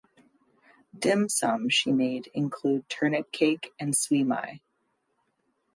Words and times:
Dim 0.97 1.29
sum 1.29 1.69
she 1.69 1.91
made 1.91 2.31
include 2.33 2.89
turnip 2.89 3.31
cake 3.31 3.71
and 3.79 3.95
siu 3.95 4.25
mai. 4.25 4.59